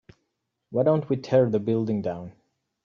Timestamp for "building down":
1.59-2.33